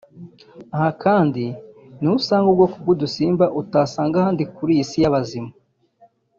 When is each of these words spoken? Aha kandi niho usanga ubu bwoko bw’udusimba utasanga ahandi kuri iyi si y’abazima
Aha 0.75 0.89
kandi 1.03 1.43
niho 1.99 2.13
usanga 2.19 2.45
ubu 2.53 2.57
bwoko 2.63 2.75
bw’udusimba 2.83 3.45
utasanga 3.61 4.15
ahandi 4.17 4.43
kuri 4.55 4.71
iyi 4.75 4.85
si 4.89 4.97
y’abazima 5.03 5.51